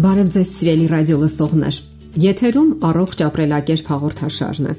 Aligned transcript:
Բարև 0.00 0.28
ձեզ 0.32 0.50
սիրելի 0.56 0.84
ռադիո 0.88 1.16
լսողներ։ 1.20 1.78
Եթերում 2.22 2.68
առողջ 2.88 3.22
ապրելակերպ 3.26 3.88
հաղորդաշարն 3.90 4.68
է։ 4.70 4.76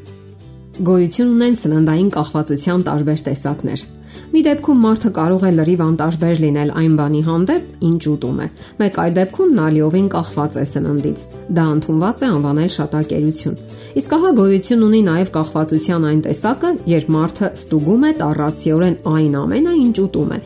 Գոյություն 0.87 1.33
ունեն 1.35 1.57
սննդային 1.59 2.07
կախվածության 2.15 2.85
տարբեր 2.87 3.21
տեսակներ։ 3.27 3.83
Մի 4.31 4.41
դեպքում 4.47 4.81
մարդը 4.85 5.11
կարող 5.19 5.45
է 5.45 5.51
լրիվ 5.59 5.83
անտարբեր 5.85 6.41
լինել 6.45 6.73
այն 6.81 6.95
բանի 7.01 7.21
հանդեպ, 7.27 7.69
ինչ 7.91 8.01
ուտում 8.15 8.41
է։ 8.41 8.49
Մեկ 8.81 8.97
այլ 9.03 9.13
դեպքում 9.19 9.53
նա 9.61 9.67
լիովին 9.77 10.09
կախված 10.15 10.57
է 10.57 10.65
սննդից։ 10.71 11.23
Դա 11.61 11.67
ընդունված 11.75 12.25
է 12.25 12.31
անվանել 12.31 12.73
շատակերություն։ 12.79 13.61
Իսկ 14.01 14.17
ահա 14.17 14.33
գոյություն 14.41 14.87
ունի 14.89 15.03
նաև 15.11 15.31
կախվածության 15.37 16.09
այն 16.15 16.25
տեսակը, 16.31 16.73
երբ 16.95 17.15
մարդը 17.19 17.53
ստուգում 17.61 18.09
է 18.09 18.11
տառացիորեն 18.25 18.99
այն 19.11 19.39
ամենը, 19.45 19.77
ինչ 19.85 19.97
ուտում 20.07 20.35
է 20.39 20.43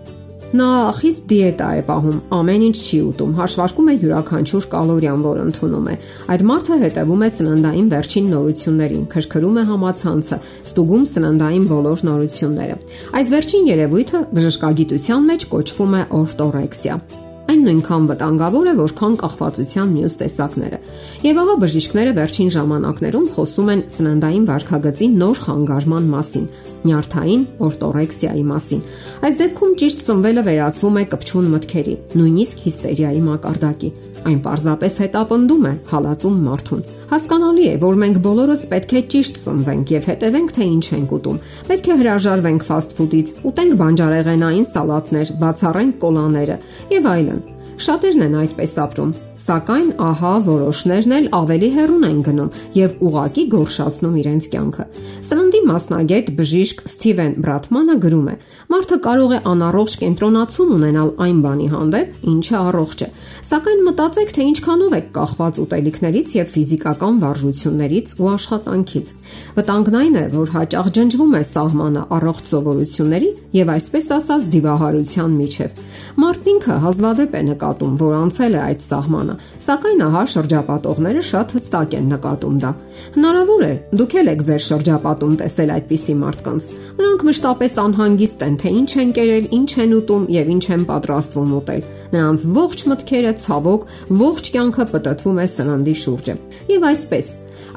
Նա 0.55 0.68
խիստ 0.95 1.23
դիետա 1.27 1.70
է 1.76 1.80
պահում, 1.88 2.20
ամեն 2.38 2.62
ինչ 2.68 2.76
չի 2.80 3.00
ուտում, 3.05 3.32
հաշվարկում 3.40 3.90
է 3.91 3.96
յուրաքանչյուր 4.04 4.68
կալորիան, 4.72 5.26
որ 5.26 5.41
ընդունում 5.46 5.90
է։ 5.91 5.96
Այդ 6.36 6.46
մարդը 6.52 6.77
հետևում 6.86 7.26
է 7.26 7.30
սննդային 7.36 7.90
վերջին 7.96 8.32
նորություններին, 8.36 9.04
քրքրում 9.16 9.60
է 9.60 9.66
համացանցը, 9.73 10.40
ստուգում 10.72 11.05
սննդային 11.12 11.68
բոլոր 11.73 12.08
նորությունները։ 12.12 12.80
Այս 13.20 13.36
վերջին 13.36 13.70
երևույթը 13.73 14.26
բժշկագիտության 14.40 15.30
մեջ 15.34 15.48
կոչվում 15.55 15.99
է 15.99 16.08
օրտորեքսիա։ 16.23 16.99
Այն 17.45 17.59
նույնքան 17.66 18.05
վտանգավոր 18.09 18.67
է, 18.70 18.72
որքան 18.80 19.16
կախվածության 19.22 19.91
մյուս 19.95 20.16
տեսակները։ 20.22 20.80
Եվ 21.26 21.40
ահա 21.44 21.55
բժիշկները 21.62 22.13
վերջին 22.18 22.49
ժամանակներում 22.55 23.27
խոսում 23.35 23.70
են 23.76 23.84
սննդային 23.95 24.48
վարքագծի 24.49 25.09
նոր 25.21 25.41
խանգարման 25.45 26.09
մասին՝ 26.16 26.49
նյարդային 26.90 27.45
օրտորեքսիայի 27.70 28.44
մասին։ 28.49 28.84
Այս 29.30 29.40
դեպքում 29.45 29.77
ճիշտ 29.85 30.04
սնվելը 30.09 30.45
վերածվում 30.49 30.99
է 30.99 31.05
կպչուն 31.13 31.54
մտքերի, 31.54 31.96
նույնիսկ 32.18 32.65
հիստերիայի 32.65 33.24
մակարդակի։ 33.29 33.93
Այն 34.26 34.40
պարզապես 34.41 34.95
հետապնդում 35.04 35.65
է 35.70 35.73
հալածում 35.91 36.37
մարդուն։ 36.45 36.79
Հասկանալի 37.12 37.65
է, 37.70 37.73
որ 37.85 37.99
մենք 38.04 38.20
բոլորս 38.26 38.63
պետք 38.73 38.95
է 38.95 39.04
ճիշտ 39.13 39.41
սնվենք 39.43 39.95
եւ 39.95 40.09
հետևենք 40.09 40.54
թե 40.57 40.70
ինչ 40.76 40.85
ենք 40.98 41.15
ուտում։ 41.20 41.41
Պետք 41.70 41.90
է 41.93 41.98
հրաժարվենք 42.01 42.70
ֆաստ 42.73 42.96
ֆուդից, 42.99 43.34
ուտենք 43.51 43.81
բանջարեղենային 43.85 44.71
սալատներ, 44.73 45.35
բացառենք 45.46 45.99
կոլաները 46.05 46.63
եւ 46.96 47.13
այլն։ 47.15 47.55
Շատերն 47.76 48.21
են 48.23 48.35
այդպես 48.40 48.73
ապրում, 48.79 49.09
սակայն 49.35 49.87
ահա 49.99 50.29
որոշներն 50.45 51.13
էլ 51.15 51.26
ավելի 51.35 51.70
հեռուն 51.76 52.05
են 52.07 52.20
գնում 52.23 52.54
եւ 52.77 53.01
ուղակի 53.04 53.43
գորշացնում 53.51 54.13
իրենց 54.21 54.45
կյանքը։ 54.54 54.85
Սննդի 55.27 55.59
մասնագետ 55.68 56.29
բժիշկ 56.37 56.84
Սթիվեն 56.87 57.34
Բրատմանը 57.43 57.98
գրում 58.05 58.29
է. 58.31 58.35
Մարդը 58.71 58.99
կարող 59.05 59.34
է 59.35 59.40
անառողջ 59.51 59.98
կենտրոնացում 60.05 60.71
ունենալ 60.76 61.12
այն 61.26 61.41
բանի 61.43 61.68
հանդեպ, 61.76 62.15
ինչը 62.31 62.55
առողջ 62.63 63.03
է։ 63.03 63.09
Սակայն 63.49 63.84
մտածեք, 63.90 64.31
թե 64.35 64.47
ինչքանով 64.56 64.96
եք 64.96 65.12
կախված 65.19 65.59
ուտելիքներից 65.66 66.35
եւ 66.40 66.50
ֆիզիկական 66.56 67.19
վարժություններից 67.25 68.16
ու 68.16 68.31
աշխատանքից։ 68.35 69.13
Վտանգն 69.59 70.00
այն 70.00 70.16
է, 70.16 70.25
որ 70.35 70.56
հաճախ 70.56 70.88
ջնջվում 70.96 71.35
է 71.35 71.44
սահմանը 71.51 72.03
առողջ 72.16 72.46
սովորությունների 72.56 73.29
եւ 73.56 73.72
այսպես 73.75 74.06
ասած 74.16 74.50
դիվահարության 74.56 75.35
միջև։ 75.35 75.79
Մարդն 76.16 76.51
ինքը 76.56 76.75
հազվադեպ 76.85 77.35
է 77.35 77.41
նկատում 77.46 77.65
նկատում, 77.66 77.94
որ 77.97 78.13
անցել 78.19 78.56
է 78.56 78.59
այդ 78.62 78.81
սահմանը, 78.85 79.35
սակայն 79.66 80.02
ահա 80.06 80.24
շրջապատողները 80.34 81.22
շատ 81.25 81.53
հստակ 81.56 81.96
են 81.97 82.09
նկատում 82.13 82.58
դա։ 82.62 82.72
Հնարավոր 83.16 83.63
է, 83.66 83.74
դուք 84.00 84.16
եք 84.22 84.44
ձեր 84.46 84.62
շրջապատում 84.66 85.34
տեսել 85.41 85.74
այդպիսի 85.75 86.16
մարդկանց։ 86.22 86.68
Նրանք 87.00 87.25
մշտապես 87.25 87.78
անհանգիստ 87.86 88.46
են, 88.46 88.58
թե 88.62 88.74
ինչ 88.75 88.91
են 89.02 89.16
կերել, 89.16 89.47
ինչ 89.56 89.72
են 89.86 89.96
ուտում 89.96 90.28
եւ 90.36 90.52
ինչ 90.56 90.66
են 90.75 90.86
պատրաստվում 90.91 91.56
ուտել։ 91.56 91.88
Նրանց 92.16 92.46
ողջ 92.59 92.86
մտքերը 92.91 93.34
ցավոք, 93.46 93.90
ողջ 94.25 94.52
կյանքը 94.56 94.86
պատտվում 94.94 95.41
է 95.41 95.47
սննդի 95.56 95.96
շուրջը։ 96.06 96.38
Եվ 96.76 96.88
այսպես, 96.92 97.28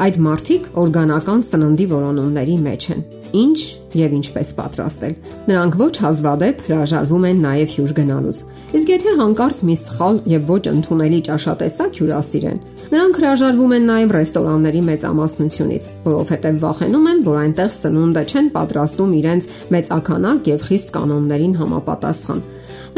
այդ 0.06 0.18
մարդիկ 0.28 0.66
օրգանական 0.82 1.40
սննդի 1.48 1.86
որոնումների 1.92 2.58
մեջ 2.68 2.90
են 2.94 3.06
ինչ 3.34 3.58
եւ 3.98 4.14
ինչպես 4.18 4.50
պատրաստել։ 4.58 5.14
Նրանք 5.48 5.74
ոչ 5.80 5.94
հազվադեպ 6.02 6.62
հրաժարվում 6.68 7.26
են 7.28 7.42
նաեւ 7.44 7.74
հյուր 7.74 7.92
գնալուց։ 7.98 8.40
Իսկ 8.78 8.92
եթե 8.92 9.12
հանկարծ 9.18 9.58
մի 9.68 9.76
սխալ 9.82 10.20
եւ 10.32 10.48
ոչ 10.48 10.62
ընդունելի 10.72 11.20
ճաշատեսակ 11.28 11.98
հյուրասիրեն, 11.98 12.62
նրանք 12.92 13.20
հրաժարվում 13.20 13.74
են 13.78 13.88
նաեւ 13.88 14.14
ռեստորանների 14.18 14.82
մեծամասնությունից, 14.88 15.90
որովհետեւ 16.08 16.62
վախենում 16.64 17.08
են, 17.12 17.22
որ 17.28 17.38
այնտեղ 17.42 17.70
սնունդը 17.78 18.24
չեն 18.28 18.50
պատրաստում 18.56 19.14
իրենց 19.18 19.52
մեծականակ 19.76 20.50
եւ 20.52 20.66
խիստ 20.68 20.96
կանոններին 20.98 21.54
համապատասխան։ 21.64 22.42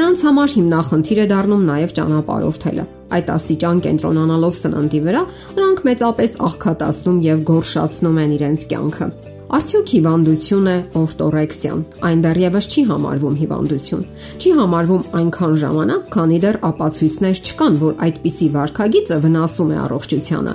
Նրանց 0.01 0.25
համար 0.31 0.57
հիմնախնդիր 0.61 1.21
է 1.21 1.29
դառնում 1.35 1.69
նաև 1.71 1.95
ճանապարհորդելը։ 2.01 2.87
Այդ 3.11 3.35
աստիճան 3.35 3.83
կենտրոնանալով 3.87 4.55
սննդի 4.61 5.01
վրա, 5.07 5.23
նրանք 5.57 5.83
մեծապես 5.91 6.39
աղքատացնում 6.51 7.19
եւ 7.27 7.45
գորշացնում 7.51 8.21
են 8.25 8.35
իրենց 8.39 8.65
կյանքը։ 8.71 9.09
Արդյոք 9.51 9.89
հիվանդություն 9.91 10.67
է 10.71 10.75
օրտորեքսիան։ 11.01 11.81
Այն 12.07 12.21
դեռևս 12.23 12.67
չի 12.71 12.83
համարվում 12.91 13.39
հիվանդություն։ 13.41 14.05
Չի 14.39 14.53
համարվում 14.61 15.03
այնքան 15.21 15.57
ժամանակ, 15.65 16.05
քանի 16.15 16.39
դեռ 16.45 16.59
ապացույցներ 16.71 17.41
չկան, 17.51 17.79
որ 17.83 17.97
այդպիսի 18.07 18.49
վարքագիծը 18.55 19.19
վնասում 19.27 19.73
է 19.75 19.79
առողջությանը։ 19.91 20.55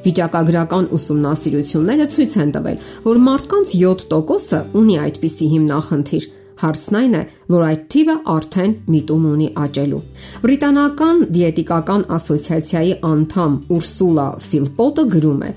Վիճակագրական 0.00 0.86
ուսումնասիրությունները 0.96 2.06
ցույց 2.16 2.36
են 2.40 2.52
տվել, 2.56 2.84
որ 3.04 3.18
մարդկանց 3.28 3.72
7%-ը 3.76 4.60
ունի 4.80 4.96
այդպիսի 5.04 5.48
հիմնախնդիր, 5.50 6.24
Հարցն 6.60 6.96
այն 7.00 7.14
է, 7.16 7.20
որ 7.54 7.62
այդ 7.66 7.84
թիվը 7.94 8.14
արդեն 8.34 8.72
միտում 8.92 9.26
ունի 9.30 9.48
աճելու։ 9.64 10.00
Բրիտանական 10.44 11.22
դիետիկական 11.36 12.02
ասոցիացիայի 12.20 12.94
անդամ 13.10 13.54
Ուրսուլա 13.76 14.26
Ֆիլպոտը 14.50 15.04
գրում 15.14 15.44
է. 15.48 15.52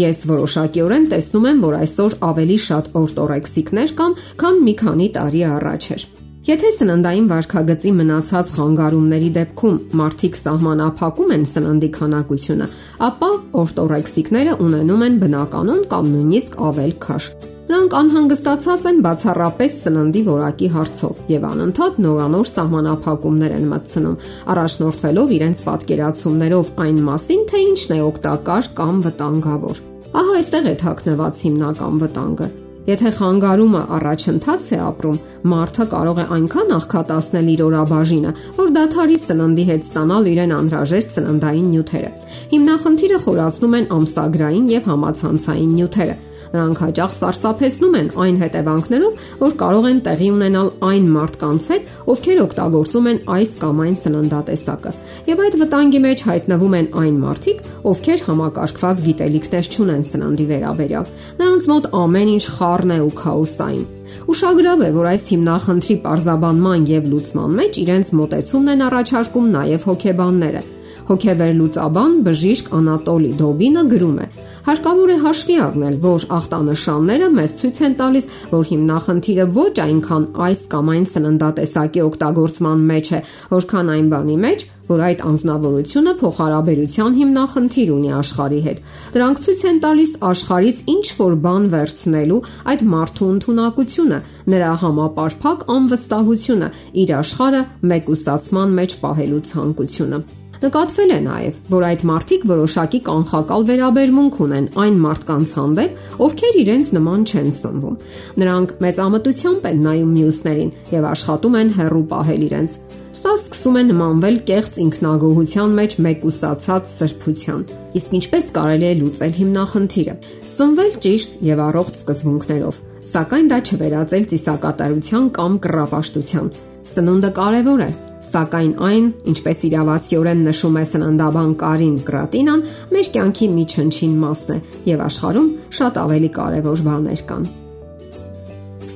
Ես 0.00 0.22
որոշակիորեն 0.30 1.06
տեսնում 1.10 1.46
եմ, 1.50 1.60
որ 1.66 1.76
այսօր 1.80 2.16
ավելի 2.30 2.56
շատ 2.66 2.90
օրտորեքսիկներ 3.00 3.94
կան, 4.00 4.16
քան 4.42 4.58
մի 4.66 4.74
քանի 4.82 5.08
տարի 5.18 5.44
առաջ 5.50 5.86
էր։ 5.94 6.04
Եթե 6.50 6.70
սննդային 6.72 7.26
վարքագծի 7.30 7.90
մնացած 7.98 8.52
խանգարումների 8.54 9.30
դեպքում 9.34 9.74
մարդիկ 10.00 10.38
սահմանափակում 10.40 11.34
են 11.36 11.44
սննդի 11.50 11.90
քանակությունը, 11.98 12.68
ապա 13.10 13.30
օրտորեքսիկները 13.60 14.58
ունենում 14.66 15.06
են 15.10 15.18
բնականon 15.20 15.86
կամ 15.92 16.12
նույնիսկ 16.16 16.60
ավել 16.70 16.94
քաշ։ 17.06 17.30
Նրանք 17.70 17.92
անհանգստացած 17.94 18.86
են 18.90 18.96
բացառապես 19.04 19.74
սննդի 19.84 20.20
որակի 20.26 20.68
հարցով 20.74 21.18
եւ 21.30 21.44
անընդհատ 21.46 21.98
նորանոր 22.02 22.48
սահմանափակումներ 22.50 23.52
են 23.54 23.66
մտցնում, 23.70 24.16
առաջնորդվելով 24.54 25.34
իրենց 25.36 25.60
պատկերացումներով 25.66 26.72
այն 26.84 26.98
մասին, 27.06 27.44
թե 27.52 27.60
ինչն 27.66 27.94
է 27.94 27.98
օգտակար 28.08 28.70
կամ 28.80 28.96
վտանգավոր։ 29.06 29.78
Ահա 30.10 30.34
այստեղ 30.40 30.66
է 30.66 30.74
թաքնված 30.82 31.44
հիմնական 31.46 32.02
վտանգը։ 32.02 32.48
Եթե 32.90 33.10
խանգարումը 33.20 33.80
առաջընթաց 34.00 34.66
է 34.74 34.78
ապրում, 34.82 35.18
մարդը 35.52 35.84
կարող 35.92 36.18
է 36.18 36.24
այնքան 36.34 36.72
աղքատացնել 36.74 37.50
իր 37.54 37.62
օրաբաժինը, 37.66 38.32
որ 38.56 38.72
դաթարի 38.80 39.18
սննդի 39.20 39.66
հետ 39.70 39.86
ստանալ 39.86 40.26
իրեն 40.32 40.54
անհրաժեշտ 40.56 41.14
սննդային 41.20 41.68
նյութերը։ 41.70 42.10
Հիմնախնդիրը 42.50 43.20
խորացնում 43.28 43.78
են 43.78 43.86
ամսագրային 44.00 44.66
եւ 44.74 44.90
համացանցային 44.90 45.76
նյութերը, 45.76 46.16
Նրանք 46.50 46.80
հաճախ 46.84 47.12
սարսափեցնում 47.16 47.96
են 48.00 48.08
այն 48.24 48.40
հետևանքներով, 48.40 49.20
որ 49.40 49.54
կարող 49.60 49.88
են 49.90 50.00
տեղի 50.06 50.30
ունենալ 50.34 50.70
այն 50.90 51.06
մարդկանց 51.14 51.68
հետ, 51.70 51.92
ովքեր 52.14 52.42
օգտագործում 52.46 53.08
են 53.10 53.20
այս 53.36 53.54
կամ 53.60 53.84
այն 53.84 53.96
սննդատեսակը։ 54.00 54.92
Եվ 55.30 55.44
այդ 55.46 55.56
վտանգի 55.60 56.00
մեջ 56.06 56.24
հայտնվում 56.30 56.76
են 56.80 56.90
այն 57.04 57.20
մարդիկ, 57.20 57.62
ովքեր 57.90 58.26
համակարգված 58.30 59.04
գիտելիքներ 59.06 59.70
չունեն 59.70 60.04
սննդի 60.10 60.46
վերաբերյալ։ 60.50 61.14
Նրանց 61.40 61.70
մոտ 61.70 61.88
ամեն 62.00 62.34
ինչ 62.34 62.44
խառն 62.56 62.90
է 62.90 63.00
ու 63.06 63.14
քաոսային։ 63.20 63.88
Ուշագրավ 64.30 64.82
է, 64.84 64.90
որ 64.94 65.06
այս 65.10 65.24
հիմնախնդրի 65.30 65.96
parzabanman 66.04 66.84
եւ 66.90 67.08
լուծման 67.10 67.56
մեջ 67.60 67.78
իրենց 67.84 68.12
մտեցումն 68.20 68.72
են 68.74 68.84
առաջարկում 68.90 69.48
նաեւ 69.54 69.86
հոգեբանները։ 69.90 70.62
Հոգեվերլուծաբան 71.08 72.12
բժիշկ 72.26 72.70
Անատոլի 72.80 73.32
Դոբինը 73.40 73.84
գրում 73.90 74.18
է. 74.20 74.26
Հարկավոր 74.60 75.10
է 75.10 75.16
հաշվի 75.24 75.54
առնել, 75.64 75.94
որ 76.04 76.24
ախտանշանները 76.36 77.28
մեզ 77.36 77.54
ցույց 77.60 77.78
են 77.86 77.94
տալիս, 78.00 78.26
որ 78.50 78.66
հիմնախնդիրը 78.70 79.46
ոչ 79.56 79.72
այնքան 79.84 80.26
այս 80.46 80.60
կամ 80.74 80.90
այն 80.94 81.06
սննդատեսակի 81.10 82.04
օգտագործման 82.10 82.84
մեջ 82.90 83.10
է, 83.10 83.20
որքան 83.54 83.92
այն 83.94 84.10
բանի 84.12 84.36
մեջ, 84.44 84.66
որ 84.90 85.02
այդ 85.06 85.20
անznավորությունը 85.30 86.12
փոխհարաբերության 86.20 87.16
հիմնախնդիր 87.20 87.92
ունի 87.94 88.10
աշխարհի 88.20 88.60
հետ։ 88.66 88.80
Դրանք 89.14 89.42
ցույց 89.44 89.62
են 89.70 89.78
տալիս 89.84 90.14
աշխարից 90.30 90.82
ինչ 90.94 91.06
որ 91.20 91.38
բան 91.46 91.70
վերցնելու 91.76 92.40
այդ 92.74 92.84
մարդու 92.96 93.30
ընտունակությունը, 93.36 94.20
նրա 94.50 94.72
համապարփակ 94.82 95.64
անվստահությունը, 95.78 96.74
իր 97.04 97.14
աշխարհը 97.20 97.64
մեկուսացման 97.94 98.76
մեջ 98.80 99.00
պահելու 99.06 99.42
ցանկությունը։ 99.54 100.22
Նկատվել 100.60 101.12
է 101.14 101.18
նաև, 101.24 101.58
որ 101.72 101.84
այդ 101.88 102.02
մարդիկ 102.10 102.42
որոշակի 102.50 102.98
կանխակալ 103.06 103.62
վերաբերմունք 103.70 104.34
ունեն 104.44 104.66
այն 104.82 104.98
մարդկանց 105.04 105.52
հանդեպ, 105.56 106.02
ովքեր 106.26 106.58
իրենց 106.60 106.90
նման 106.96 107.22
չեն 107.30 107.48
սնվում։ 107.56 107.94
Նրանք 108.42 108.74
մեծ 108.84 109.00
ամտությամբ 109.06 109.68
են 109.70 109.80
նայում 109.86 110.10
մյուսներին 110.18 110.74
եւ 110.92 111.06
աշխատում 111.10 111.56
են 111.60 111.72
հերրու 111.80 112.04
պահել 112.12 112.44
իրենց։ 112.50 112.76
Սա 113.20 113.32
սկսում 113.40 113.80
է 113.80 113.82
նմանվել 113.88 114.36
կեղծ 114.50 114.76
ինքնագոհության 114.84 115.72
մեջ 115.80 115.96
մեկուսացած 116.04 116.92
սրբության։ 116.92 117.64
Իսկ 118.00 118.12
ինչպես 118.20 118.52
կարելի 118.60 118.86
է 118.86 118.92
լուծել 119.00 119.34
հիմնախնդիրը։ 119.40 120.14
Սնվել 120.50 120.94
ճիշտ 121.08 121.42
եւ 121.48 121.64
առողջ 121.70 121.98
սկզբունքներով, 122.04 122.78
սակայն 123.08 123.50
դա 123.50 123.58
չվերածել 123.64 124.28
ծիսակատարության 124.34 125.32
կամ 125.40 125.58
կռապաշտության։ 125.64 126.54
Սնունդը 126.90 127.30
կարևոր 127.40 127.82
է, 127.86 127.90
Սակայն 128.20 128.72
այն, 128.84 129.04
ինչպես 129.32 129.62
իրավացիորեն 129.70 130.42
նշում 130.44 130.76
է 130.76 130.82
սննդաբան 130.90 131.54
Կարին 131.62 131.94
Կրատինան, 132.04 132.64
մեր 132.92 133.08
կյանքի 133.14 133.48
մի 133.54 133.64
չնչին 133.72 134.18
մասն 134.20 134.52
է 134.52 134.58
եւ 134.90 135.02
աշխարհում 135.06 135.48
շատ 135.80 136.00
ավելի 136.04 136.30
կարեւոր 136.36 136.84
բաներ 136.90 137.24
կան։ 137.32 137.50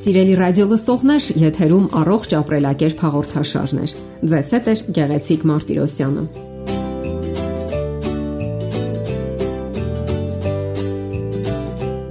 Սիրելի 0.05 0.35
ռադիո 0.45 0.67
լսողներ, 0.75 1.29
եթերում 1.49 1.87
առողջ 2.05 2.35
ապրելակերպ 2.45 3.07
հաղորդաշարներ։ 3.09 4.00
Ձեզ 4.35 4.50
հետ 4.59 4.69
է 4.69 4.75
Գեղեցիկ 4.99 5.49
Մարտիրոսյանը։ 5.55 6.54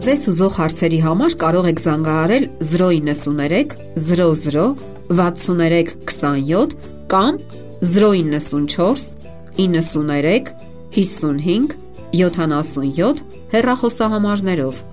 Ձեզ 0.03 0.23
ուզող 0.27 0.55
հարցերի 0.59 0.97
համար 0.99 1.33
կարող 1.39 1.67
եք 1.69 1.77
զանգահարել 1.79 2.45
093 2.67 3.75
00 4.03 4.65
63 5.15 5.93
27 6.09 6.73
կամ 7.13 7.37
094 7.87 9.05
93 9.63 10.51
55 10.97 11.77
77 12.19 13.23
հեռախոսահամարներով 13.55 14.83